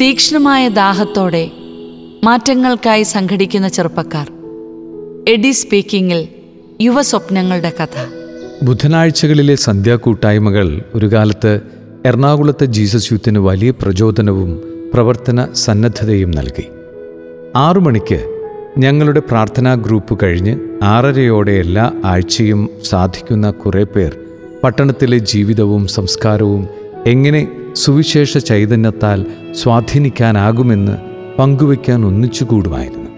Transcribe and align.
തീക്ഷ്ണമായ 0.00 0.68
ദാഹത്തോടെ 0.68 1.50
മാറ്റങ്ങൾക്കായി 2.24 3.02
സംഘടിക്കുന്ന 3.02 3.68
ചെറുപ്പക്കാർ. 3.68 4.32
എഡി 5.28 5.50
സ്പീക്കിംഗിൽ 5.50 6.28
യുവസ്വപ്നങ്ങളുടെ 6.80 7.72
കഥ. 7.82 8.06
ബുധനാഴ്ചകളിലെ 8.62 9.54
സന്ധ്യാകൂട്ടായ്മകൾ 9.54 10.82
ഒരു 10.94 11.12
കാലത്ത് 11.12 11.60
എറണാകുളത്തെ 12.06 12.64
ജീസസ് 12.64 13.12
യൂത്തിന് 13.12 13.38
വലിയ 13.38 13.70
പ്രചോദനവും 13.70 14.62
പ്രവർത്തന 14.94 15.46
സന്നദ്ധതയും 15.54 16.30
നൽകി. 16.30 16.64
ആറു 17.56 17.80
മണിക്ക് 17.80 18.50
ഞങ്ങളുടെ 18.78 19.20
പ്രാർത്ഥനാ 19.20 19.74
ഗ്രൂപ്പ് 19.74 20.18
കഴിഞ്ഞ് 20.22 20.58
ആറരയോടെ 20.82 21.52
എല്ലാ 21.52 21.92
ആഴ്ചയും 22.04 22.68
സാധിക്കുന്ന 22.84 23.50
കുറേ 23.50 23.82
പേർ 23.82 24.16
പട്ടണത്തിലെ 24.64 25.18
ജീവിതവും 25.18 25.86
സംസ്കാരവും 25.86 26.68
എങ്ങനെ 27.06 27.48
സുവിശേഷ 27.82 28.38
ചൈതന്യത്താൽ 28.38 29.26
സ്വാധീനിക്കാനാകുമെന്ന് 29.52 30.92
പങ്കുവയ്ക്കാൻ 31.38 32.06
ഒന്നിച്ചുകൂടുമായിരുന്നു. 32.06 33.10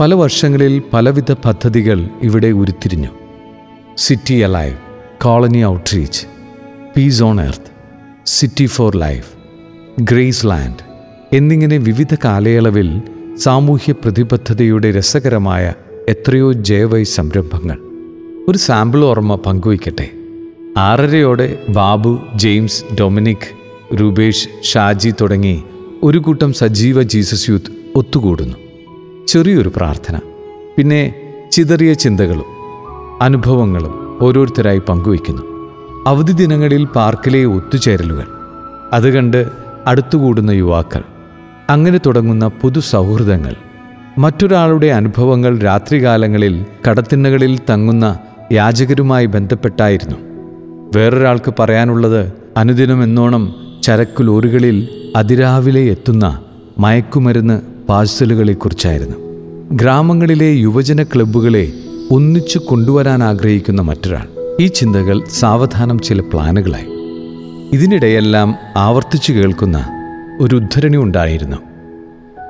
പല 0.00 0.14
വർഷങ്ങളിൽ 0.14 0.82
പലവിധ 0.92 1.32
പദ്ധതികൾ 1.32 2.08
ഇവിടെ 2.22 2.46
ഉരുത്തിരിഞ്ഞു. 2.46 3.08
City 3.96 4.34
alive 4.34 4.76
colony 5.22 5.64
outreach 5.64 6.26
peace 6.96 7.22
on 7.22 7.40
earth 7.40 7.70
city 8.26 8.66
for 8.66 8.96
life 8.96 9.28
grace 10.00 10.46
land 10.46 10.82
എന്നിങ്ങനെ 11.36 11.76
വിവിധ 11.76 12.14
കാലയളവിൽ 12.24 13.02
സാമൂഹ്യ 13.36 13.92
പ്രതിബദ്ധതയുടെ 13.92 14.90
രസകരമായ 14.90 15.74
എത്രയോ 16.08 16.52
ജയവൈ 16.52 17.02
സംരംഭങ്ങൾ. 17.02 17.78
ഒരു 18.48 18.58
സാമ്പിൾ 18.58 19.04
ഓർമ്മ 19.04 19.34
പങ്കുവയ്ക്കട്ടെ. 19.34 20.08
ആറരയോടെ 20.78 21.58
ബാബു 21.68 22.18
ജെയിംസ് 22.34 22.84
ഡൊമിനിക് 23.00 23.65
രൂപേഷ് 23.94 24.48
ഷാജി 24.62 25.14
തുടങ്ങി 25.20 25.62
ഒരു 26.02 26.18
കൂട്ടം 26.18 26.52
സജീവ 26.52 27.02
ജീസസ് 27.02 27.50
യൂത്ത് 27.50 27.72
ഒത്തുകൂടുന്നു. 27.96 28.56
ചെറിയൊരു 29.28 29.72
പ്രാർത്ഥന 29.76 30.18
പിന്നെ 30.78 31.14
ചിതറിയ 31.52 31.92
ചിന്തകളും 31.92 32.44
അനുഭവങ്ങളും 33.22 34.18
ഓരോരുത്തരായി 34.22 34.78
പങ്കുവയ്ക്കുന്നു. 34.78 35.42
അവധി 36.06 36.32
ദിനങ്ങളിൽ 36.32 36.84
പാർക്കിലെ 36.84 37.44
ഒത്തുചേരലുകൾ 37.44 38.26
അത് 38.92 39.10
കണ്ട് 39.10 39.46
അടുത്തുകൂടുന്ന 39.86 40.50
യുവാക്കൾ 40.50 41.02
അങ്ങനെ 41.70 42.00
തുടങ്ങുന്ന 42.06 42.48
പുതു 42.48 42.80
സൗഹൃദങ്ങൾ 42.80 43.54
മറ്റൊരാളുടെ 44.18 44.86
അനുഭവങ്ങൾ 44.86 45.58
രാത്രികാലങ്ങളിൽ 45.58 46.66
കടത്തിണ്ണകളിൽ 46.90 47.58
തങ്ങുന്ന 47.70 48.18
യാചകരുമായി 48.52 49.26
ബന്ധപ്പെട്ടായിരുന്നു. 49.26 50.16
വേറൊരാൾക്ക് 50.96 51.54
പറയാനുള്ളത് 51.58 52.32
അനുദിനം 52.56 53.02
എന്നോണം 53.02 53.65
ചരക്കു 53.86 54.22
ലോറികളിൽ 54.22 54.88
അതിരാവിലെ 55.16 55.80
എത്തുന്ന 55.80 56.42
മയക്കുമരുന്ന് 56.78 57.60
പാഴ്സലുകളെക്കുറിച്ചായിരുന്നു. 57.88 59.16
ഗ്രാമങ്ങളിലെ 59.72 60.46
യുവജന 60.46 61.02
ക്ലബ്ബുകളെ 61.02 61.72
ഒന്നിച്ചു 62.10 62.58
കൊണ്ടുവരാൻ 62.58 63.22
ആഗ്രഹിക്കുന്ന 63.22 63.82
മറ്റൊരാൾ. 63.82 64.26
ഈ 64.60 64.66
ചിന്തകൾ 64.66 65.22
സാവധാനം 65.30 65.98
ചില 65.98 66.20
പ്ലാനുകളായി. 66.20 66.84
ഇതിനിടെയെല്ലാം 67.72 68.54
ആവർത്തിച്ചു 68.76 69.32
കേൾക്കുന്ന 69.32 69.86
ഒരു 70.40 70.56
ഉദ്ധരണി 70.56 70.96
ഉണ്ടായിരുന്നു. 70.96 71.56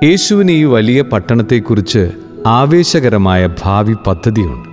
യേശുവിന് 0.03 0.51
ഈ 0.51 0.63
വലിയ 0.63 1.01
പട്ടണത്തെക്കുറിച്ച് 1.01 2.11
ആവേശകരമായ 2.47 3.49
ഭാവി 3.63 3.95
പദ്ധതിയുണ്ട്. 4.07 4.69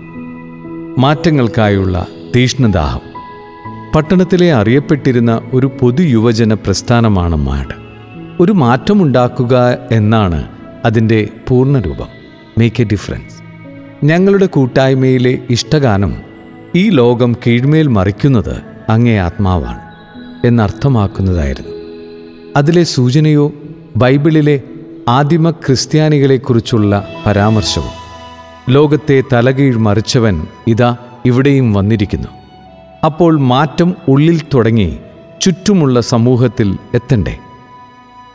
മാറ്റങ്ങൾക്കായുള്ള 1.00 2.06
തീഷ്ണദാഹം. 2.36 3.13
പട്ടണത്തിലെ 3.94 4.52
അറിയപ്പെട്ടിരുന്ന 4.52 5.40
ഒരു 5.52 5.70
പൊതുയുവജന 5.80 6.54
പ്രസ്ഥാനമാണ് 6.54 7.36
മാഡ് 7.36 7.74
ഒരു 8.40 8.52
മാറ്റമുണ്ടാക്കുക 8.52 9.78
എന്നാണ് 9.92 10.48
അതിന്റെ 10.84 11.28
പൂർണരൂപം. 11.48 12.06
മേക്ക് 12.58 12.82
എ 12.82 12.84
ഡിഫറൻസ് 12.84 13.36
ഞങ്ങളുടെ 14.04 14.46
കൂട്ടായ്മയിലെ 14.46 15.38
ഇഷ്ടഗാനം 15.50 16.14
ഈ 16.76 16.90
ലോകം 16.90 17.36
കീഴ്മേൽ 17.46 17.86
മറിക്കുന്നത് 17.88 18.62
അങ്ങേ 18.88 19.18
ആത്മാവാണ് 19.18 19.80
എന്നർത്ഥമാക്കുന്നതായിരുന്നു. 20.46 21.74
അതിലെ 22.56 22.82
സൂചനയോ 22.82 23.52
ബൈബിളിലെ 23.96 24.62
ആദിമ 25.08 25.50
ക്രിസ്ത്യാനികളെക്കുറിച്ചുള്ള 25.50 27.08
പരാമർശവും 27.26 27.94
ലോകത്തെ 28.72 29.22
തലകീഴ് 29.32 29.78
മറിച്ചവൻ 29.78 30.46
ഇതാ 30.66 30.96
ഇവിടെയും 31.26 31.72
വന്നിരിക്കുന്നു. 31.72 32.43
അപ്പോൾ 33.04 33.38
മാറ്റം 33.38 33.94
ഉള്ളിൽ 34.08 34.42
തുടങ്ങി 34.54 34.98
ചുറ്റുമുള്ള 35.42 36.00
സമൂഹത്തിൽ 36.00 36.78
എത്തണ്ടേ? 36.94 37.38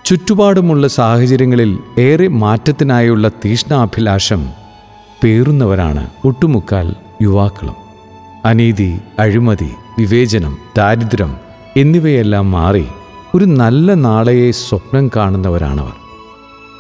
ചുറ്റുപാടുമുള്ള 0.06 0.88
സാഹചര്യങ്ങളിൽ 0.88 1.80
ഏറെ 2.00 2.28
മാറ്റത്തിനായുള്ള 2.28 3.30
തീഷ്ണാഭിലാഷം 3.30 4.50
പേറുന്നവരാണ് 5.24 6.08
ഒട്ടുമുക്കാൽ 6.26 6.96
യുവാക്കളും. 7.22 7.76
അനീതി 8.46 9.00
അഴിമതി 9.20 9.70
വിവേചനം 10.00 10.58
ദാരിദ്ര്യം 10.78 11.38
എന്നിവയെല്ലാം 11.78 12.52
മാറി 12.52 12.86
ഒരു 13.36 13.46
നല്ല 13.46 13.94
നാളെയെ 13.94 14.52
സ്വപ്നം 14.52 15.10
കാണുന്നവരാണവർ. 15.16 15.94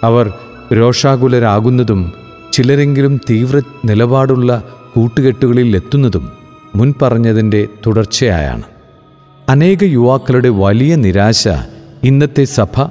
അവർ 0.04 0.34
രോഷാകുലരാകുന്നതും 0.74 2.14
ചിലരെങ്കിലും 2.54 3.18
തീവ്ര 3.30 3.62
നിലപാടുള്ള 3.86 4.64
കൂട്ടുകെട്ടുകളിൽ 4.96 5.76
എത്തുന്നതും 5.76 6.39
മുൻപറഞ്ഞതിന്റെ 6.76 7.68
തുടർച്ചയായാണ്. 7.88 8.64
അനേക 9.50 9.84
യുവാക്കളുടെ 9.84 10.50
വലിയ 10.50 10.96
നിരാശ 10.96 11.48
ഇന്നത്തെ 12.04 12.44
സഭ 12.44 12.82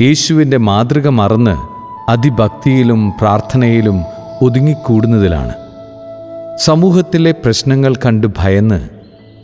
യേശുവിന്റെ 0.00 0.56
മാതൃക 0.56 1.08
മറന്ന് 1.08 1.56
അതിഭക്തിയിലും 2.10 3.12
പ്രാർത്ഥനയിലും 3.20 4.02
ഒതുങ്ങിക്കൂടുന്നതിലാണ്. 4.42 5.52
സമൂഹത്തിലെ 6.56 7.32
പ്രശ്നങ്ങൾ 7.32 7.94
കണ്ട് 7.94 8.26
ഭയന്ന് 8.38 8.88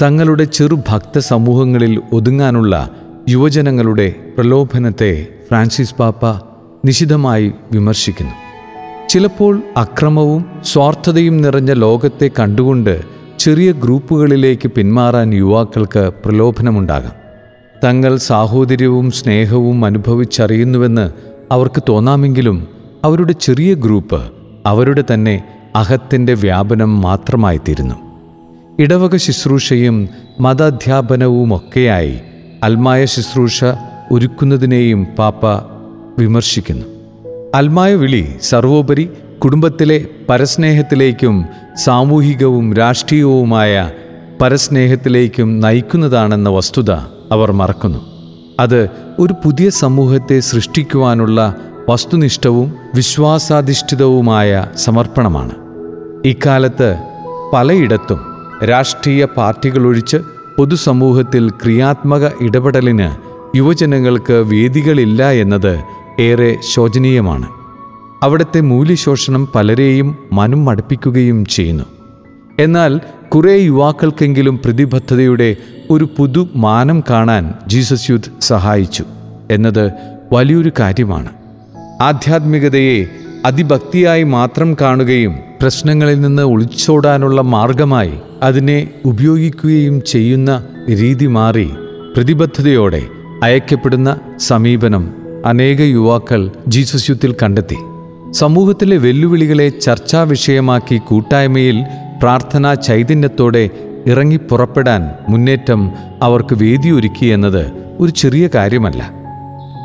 തങ്ങളുടെ 0.03 0.45
ചെറു 0.45 0.81
ഭക്ത 0.89 1.19
സമൂഹങ്ങളിൽ 1.19 2.03
ഒതുങ്ങാനുള്ള 2.13 2.91
യുവജനങ്ങളുടെ 3.29 4.15
പ്രലോഭനത്തെ 4.37 5.27
ഫ്രാൻസിസ് 5.49 5.95
പാപ്പ 5.95 6.27
നിശിതമായി 6.85 7.53
വിമർശിക്കുന്നു. 7.73 8.33
ചിലപ്പോൾ 9.09 9.63
അക്രമവും 9.77 10.47
സ്വാർത്ഥതയും 10.65 11.43
നിറഞ്ഞ 11.43 11.73
ലോകത്തെ 11.73 12.31
കണ്ടുകൊണ്ട് 12.39 13.14
ചെറിയ 13.39 13.73
ഗ്രൂപ്പുകളിലേക്ക് 13.73 14.69
പിന്മാറാൻ 14.69 15.35
യുവാക്കൾക്ക് 15.35 16.11
പ്രലോഭനമുണ്ടാകാം. 16.25 17.13
തങ്ങൾ 17.85 18.17
സാഹോദര്യവും 18.17 19.11
സ്നേഹവും 19.11 19.85
അനുഭവിച്ചറിയുന്നുവെന്ന് 19.85 21.11
അവർക്ക് 21.53 21.83
തോന്നാമെങ്കിലും 21.89 22.69
അവരുടെ 23.05 23.33
ചെറിയ 23.33 23.75
ഗ്രൂപ്പ് 23.75 24.23
അവരുടെ 24.67 25.05
തന്നെ 25.15 25.45
അഹത്തിന്റെ 25.77 26.35
വ്യാപനം 26.35 27.01
മാത്രമായിത്തീരുന്നു. 27.01 27.95
ഇടവക 28.79 29.17
ശുശ്രൂഷയും 29.17 30.09
മതാധ്യാപനവുമൊക്കെയായി 30.41 32.21
അൽമായ 32.63 33.05
ശുശ്രൂഷ 33.05 33.65
ഒരുക്കുന്നതിനെയും 34.13 35.05
പാപ്പ 35.05 35.47
വിമർശിക്കുന്നു. 36.19 36.87
അൽമായ 37.55 37.95
വിളി 37.95 38.29
സർവോപരി 38.43 39.11
കുടുംബത്തിലെ 39.45 40.07
പരസ്നേഹത്തിലേക്കും 40.29 41.47
സാമൂഹികവും 41.75 42.73
രാഷ്ട്രീയവുമായ 42.73 43.91
പരസ്നേഹത്തിലേക്കും 44.41 45.61
നയിക്കുന്നതാണെന്ന 45.61 46.49
വസ്തുത 46.49 46.91
അവർ 47.33 47.53
മറക്കുന്നു. 47.53 47.99
അത് 48.61 48.89
ഒരു 49.19 49.35
പുതിയ 49.45 49.71
സമൂഹത്തെ 49.71 50.41
സൃഷ്ടിക്കുവാനുള്ള 50.41 51.57
വസ്തുനിഷ്ഠവും 51.89 52.75
വിശ്വാസാധിഷ്ഠിതവുമായ 52.95 54.67
സമർപ്പണമാണ്. 54.77 55.53
ഇക്കാലത്ത് 56.25 56.97
പലയിടത്തും 57.53 58.21
രാഷ്ട്രീയ 58.65 59.25
പാർട്ടികളൊഴിച്ച് 59.25 60.17
പൊതുസമൂഹത്തിൽ 60.59 61.51
ക്രിയാത്മക 61.51 62.31
ഇടപെടലിന് 62.41 63.11
യുവജനങ്ങൾക്ക് 63.57 64.33
വേദികളില്ല 64.33 65.31
എന്നത് 65.31 65.81
ഏറെ 66.21 66.57
ശോചനീയമാണ്. 66.69 67.64
അവിടുത്തെ 68.23 68.61
മൂല്യശോഷണം 68.61 69.49
പലരെയും 69.55 70.19
മനം 70.33 70.65
മടുപ്പിക്കുകയും 70.65 71.45
ചെയ്യുന്നു. 71.45 71.85
എന്നാൽ 72.59 73.01
കുറേ 73.29 73.57
യുവാക്കൾക്കെങ്കിലും 73.57 74.61
പ്രതിബദ്ധതയുടെ 74.65 75.57
ഒരു 75.91 76.09
പുതു 76.17 76.49
മാനം 76.55 77.05
കാണാൻ 77.11 77.55
ജീസസ് 77.67 78.11
യൂത്ത് 78.11 78.31
സഹായിച്ചു 78.41 79.05
എന്നത് 79.51 79.93
വലിയൊരു 80.33 80.73
കാര്യമാണ്. 80.81 81.29
ആധ്യാത്മികതയെ 82.03 83.07
അതിഭക്തിയായി 83.45 84.23
മാത്രം 84.23 84.77
കാണുകയും 84.81 85.35
പ്രശ്നങ്ങളിൽ 85.61 86.21
നിന്ന് 86.21 86.43
ഒളിച്ചോടാനുള്ള 86.43 87.41
മാർഗമായി 87.41 88.13
അതിനെ 88.43 88.89
ഉപയോഗിക്കുകയും 89.05 90.03
ചെയ്യുന്ന 90.03 90.65
രീതി 90.89 91.27
മാറി 91.27 91.71
പ്രതിബദ്ധതയോടെ 92.17 93.03
അയക്കപ്പെടുന്ന 93.43 94.21
സമീപനം 94.39 95.11
അനേക 95.47 95.81
യുവാക്കൾ 95.81 96.51
ജീസസ് 96.69 97.11
യൂത്തിൽ 97.11 97.35
കണ്ടെത്തി. 97.43 97.77
സമൂഹത്തിലെ 98.35 98.97
വെല്ലുവിളികളെ 98.97 99.69
ചർച്ചാ 99.69 100.23
വിഷയമാക്കി 100.23 100.99
കൂട്ടായ്മയിൽ 100.99 101.85
പ്രാർത്ഥനാ 102.23 102.75
ചൈതന്യത്തോടെ 102.75 103.71
ഇറങ്ങി 104.07 104.37
പുറപ്പെടാൻ 104.37 105.11
മുന്നേറ്റം 105.29 105.93
അവർക്ക് 106.23 106.55
വേദിയൊരുക്കി 106.55 107.27
എന്നത് 107.27 107.73
ഒരു 108.01 108.11
ചെറിയ 108.11 108.49
കാര്യമല്ല. 108.55 109.11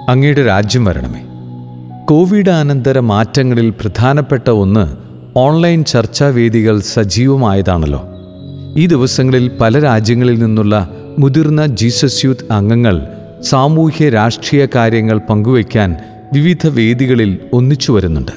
അങ്ങയുടെ 0.09 0.45
രാജ്യം 0.45 0.85
വരണമേ. 0.85 1.21
കോവിഡ് 2.05 2.49
അനന്തര 2.49 2.99
മാറ്റങ്ങളിൽ 2.99 3.69
പ്രധാനപ്പെട്ട 3.69 4.49
ഒന്ന് 4.49 4.97
ഓൺലൈൻ 5.37 5.83
ചർച്ചാവേദികൾ 5.83 6.79
സജീവമായതാണല്ലോ. 6.79 8.05
ഈ 8.77 8.85
ദിവസങ്ങളിൽ 8.85 9.51
പല 9.61 9.79
രാജ്യങ്ങളിൽ 9.79 10.39
നിന്നുള്ള 10.39 10.89
മുതിർന്ന 11.19 11.65
ജീസസ് 11.65 12.25
യൂത്ത് 12.25 12.53
അംഗങ്ങൾ 12.53 13.01
സാമൂഹ്യ 13.41 14.09
രാഷ്ട്രീയ 14.09 14.67
കാര്യങ്ങൾ 14.75 15.17
പങ്കുവയ്ക്കാൻ 15.17 15.95
വിവിധ 16.33 16.67
വേദികളിൽ 16.67 17.39
ഒന്നിച്ചു 17.53 17.91
വരുന്നുണ്ട്. 17.91 18.31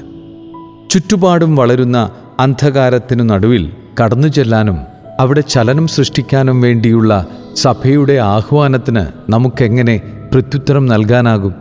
ചുറ്റുപാടും 0.89 1.55
വളരുന്ന 1.55 2.09
അന്ധകാരത്തിനു 2.39 3.23
നടുവിൽ 3.23 3.71
കടന്നു 4.03 4.27
ചെല്ലാനും 4.27 4.77
അവിടെ 5.19 5.41
ചലനം 5.41 5.87
സൃഷ്ടിക്കാനും 5.87 6.61
വേണ്ടിയുള്ള 6.61 7.27
സഭയുടെ 7.55 8.13
ആഹ്വാനത്തിന് 8.13 9.31
നമുക്കെങ്ങനെ 9.31 10.01
പ്രത്യുത്തരം 10.33 10.85
നൽകാനാകും? 10.85 11.53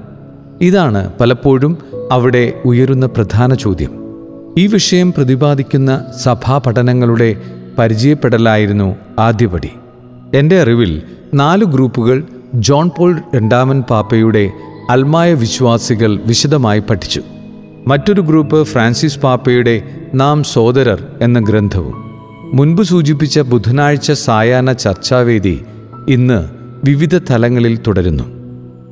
ഇതാണ് 0.61 1.12
പലപ്പോഴും 1.20 1.79
അവിടെ 2.12 2.52
ഉയരുന്ന 2.64 3.06
പ്രധാന 3.06 3.55
ചോദ്യം. 3.55 3.90
ഈ 4.58 4.67
വിഷയം 4.67 5.12
പ്രതിപാദിക്കുന്ന 5.12 6.05
സഭാ 6.23 6.58
പഠനങ്ങളുടെ 6.58 7.37
പരിചയപ്പെടലായിരുന്നു 7.79 8.96
ആദ്യപടി. 9.19 9.70
എന്റെ 10.34 10.62
അറിവിൽ 10.62 11.02
നാല് 11.34 11.64
ഗ്രൂപ്പുകൾ 11.64 12.25
ജോൺ 12.55 12.90
പോൾ 12.99 13.20
രണ്ടാമൻ 13.34 13.82
പാപ്പയുടെ 13.82 14.50
അൽമായ 14.90 15.34
വിശ്വാസികൾ 15.34 16.20
വിശദമായി 16.26 16.81
പഠിച്ചു. 16.81 17.23
മറ്റൊരു 17.87 18.20
ഗ്രൂപ്പ് 18.20 18.64
ഫ്രാൻസിസ് 18.64 19.19
പാപ്പയുടെ 19.19 19.82
നാം 20.14 20.44
സോദരർ 20.44 21.06
എന്ന 21.20 21.38
ഗ്രന്ഥവും. 21.38 21.94
മുൻപ് 22.55 22.82
സൂചിപ്പിച്ച 22.82 23.40
ബുധനാഴ്ച 23.40 24.12
സായാഹ്ന 24.12 24.73
ചർച്ചാവേദി 24.73 25.64
ഇന്ന് 26.08 26.49
വിവിധ 26.84 27.19
തലങ്ങളിൽ 27.19 27.79
തുടരുന്നു. 27.87 28.25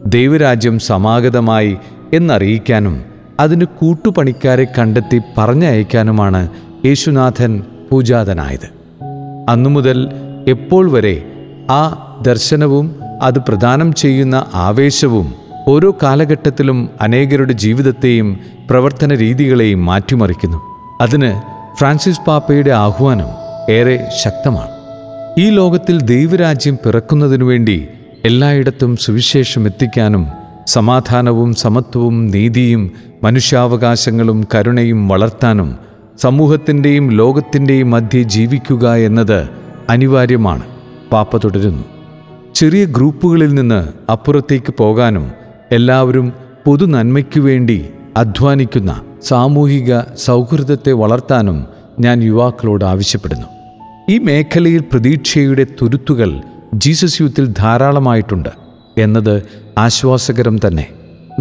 ദൈവരാജ്യം 0.07 0.79
സമാഗതമായി 0.79 1.77
എന്നറിയിക്കാനും 2.13 3.01
അതിന് 3.41 3.65
കൂട്ടുപണിക്കാരെ 3.65 4.67
കണ്ടെത്തി 4.79 5.21
പറഞ്ഞയക്കാനുമാണ് 5.39 6.49
യേശുനാഥൻ 6.85 7.63
പൂജാതനായത്. 7.91 8.69
അന്നുമുതൽ 9.49 10.09
എപ്പോൾ 10.49 10.91
വരെ 10.91 11.33
ആ 11.71 12.07
ദർശനവും 12.27 12.97
അത് 13.23 13.39
പ്രദാനം 13.39 13.95
ചെയ്യുന്ന 13.95 14.47
ആവേശവും 14.55 15.40
ഓരോ 15.69 15.97
കാലഘട്ടത്തിലും 16.03 16.91
അനേകരുടെ 17.01 17.53
ജീവിതത്തെയും 17.53 18.39
പ്രവർത്തന 18.71 19.15
രീതികളെയും 19.15 19.87
മാറ്റിമറിക്കുന്നു. 19.87 20.61
അതിന് 21.01 21.41
ഫ്രാൻസിസ് 21.77 22.21
പാപ്പയുടെ 22.27 22.71
ആഹ്വാനം 22.71 23.27
ഏറെ 23.73 24.07
ശക്തമാണ്. 24.25 24.71
ഈ 25.39 25.51
ലോകത്തിൽ 25.51 26.01
ദൈവരാജ്യം 26.01 26.79
പിറക്കുന്നതിനു 26.85 27.45
വേണ്ടി 27.45 27.89
എല്ലായിടത്തും 28.25 28.97
സുവിശേഷം 28.97 29.67
എത്തിക്കാനും 29.67 30.27
സമാധാനവും 30.67 31.55
സമത്വവും 31.55 32.27
നീതിയും 32.27 32.91
മനുഷ്യാവകാശങ്ങളും 33.23 34.45
കരുണയും 34.55 35.09
വളർത്താനും 35.09 35.79
സമൂഹത്തിന്റെയും 36.19 37.11
ലോകത്തിന്റെയും 37.11 37.91
മധ്യേ 37.91 38.23
ജീവിക്കുക 38.23 38.95
എന്നത് 38.95 39.49
അനിവാര്യമാണ്. 39.89 40.63
പാപ്പ 41.13 41.37
തുടരുന്നു. 41.37 41.85
ചെറിയ 42.55 42.85
ഗ്രൂപ്പുകളിൽ 42.85 43.55
നിന്ന് 43.55 44.11
അപ്പുറത്തേക്ക് 44.11 44.75
പോകാനും 44.79 45.40
എല്ലാവരും 45.73 46.33
പൊതു 46.67 46.85
നന്മയ്ക്കു 46.85 47.41
വേണ്ടി 47.41 47.87
അധ്വാനിക്കുന്ന 48.17 49.01
സാമൂഹിക 49.23 50.01
സൗഹൃദത്തെ 50.01 50.93
വളർത്താനും 50.93 51.67
ഞാൻ 52.01 52.23
യുവാക്കളോട് 52.23 52.85
ആവശ്യപ്പെടുന്നു. 52.85 53.47
ഈ 54.09 54.19
മേഖലയിൽ 54.19 54.83
പ്രതീക്ഷയുടെ 54.93 55.67
തുരുത്തുകൾ 55.83 56.41
ജീസസ് 56.75 57.23
യൂത്തിൽ 57.23 57.47
ധാരാളമായിട്ടുണ്ട് 57.47 58.49
എന്നത് 58.99 59.43
ആശ്വാസകരം 59.79 60.59
തന്നെ. 60.67 60.87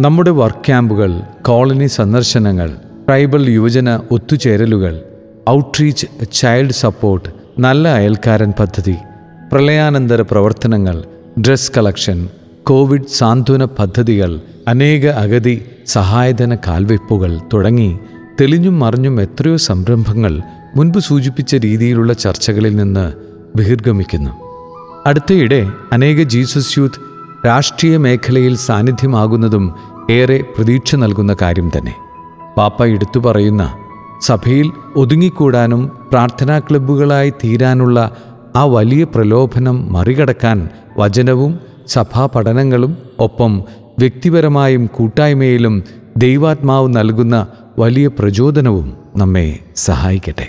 നമ്മുടെ 0.00 0.30
വർക്ക് 0.30 0.66
ക്യാമ്പുകൾ 0.66 1.20
കോളനി 1.42 1.86
സന്ദർശനങ്ങൾ 1.86 2.68
ട്രൈബൽ 3.06 3.50
യുവജന 3.50 4.00
ഒത്തുചേരലുകൾ 4.10 5.02
ഔട്ട്റീച്ച് 5.50 6.06
ചൈൽഡ് 6.32 6.72
സപ്പോർട്ട് 6.72 7.28
നല്ല 7.58 7.88
അയൽക്കാരൻ 7.88 8.52
പദ്ധതി 8.60 8.96
പ്രളയാനന്തര 9.52 10.22
പ്രവർത്തനങ്ങൾ 10.22 11.04
ഡ്രസ് 11.40 11.72
കളക്ഷൻ 11.72 12.28
കോവിഡ് 12.66 13.06
സാന്ത്വന 13.14 13.64
പദ്ധതികൾ 13.64 14.40
അനേക 14.68 15.06
അഗതി 15.06 15.66
സഹായധന 15.86 16.54
കാൽവയ്പ്പുകൾ 16.54 17.40
തുടങ്ങി 17.52 17.98
തെളിഞ്ഞും 18.40 18.80
മറിഞ്ഞും 18.80 19.20
എത്രയോ 19.20 19.56
സംരംഭങ്ങൾ 19.56 20.40
മുൻപ് 20.76 20.98
സൂചിപ്പിച്ച 20.98 21.54
രീതിയിലുള്ള 21.54 22.12
ചർച്ചകളിൽ 22.12 22.76
നിന്ന് 22.76 23.12
ബഹിർഗമിക്കുന്നു. 23.56 24.30
അടുത്തയിടെ 25.06 25.68
അനേക 25.92 26.22
ജീസസ് 26.22 26.78
യൂത്ത് 26.78 27.00
രാഷ്ട്രീയ 27.46 27.96
മേഖലയിൽ 27.96 28.56
സാന്നിധ്യമാകുന്നതും 28.56 29.74
ഏറെ 30.10 30.44
പ്രതീക്ഷ 30.56 30.96
നൽകുന്ന 30.96 31.36
കാര്യം 31.42 31.70
തന്നെ. 31.78 31.94
പാപ്പ 32.56 32.84
എടുത്തു 32.84 33.18
പറയുന്ന 33.18 33.74
സഭയിൽ 34.22 34.72
ഒതുങ്ങിക്കൂടാനും 34.96 35.90
പ്രാർത്ഥനാ 36.12 36.58
ക്ലബ്ബുകളായി 36.58 37.30
തീരാനുള്ള 37.30 38.16
ആ 38.56 38.64
വലിയ 38.64 39.04
പ്രലോഭനം 39.04 39.92
മറികടക്കാൻ 39.92 40.68
വചനവും 40.98 41.69
സഭാ 41.90 42.26
പഠനങ്ങളും 42.26 42.92
ഒപ്പം 43.18 43.52
വ്യക്തിപരമായും 43.98 44.86
കൂട്ടായ്മയിലും 44.86 45.74
ദൈവാത്മാവ് 46.16 46.88
നൽകുന്ന 46.96 47.36
വലിയ 47.78 48.06
പ്രചോദനവും 48.06 48.88
നമ്മെ 49.16 49.58
സഹായിക്കട്ടെ. 49.76 50.48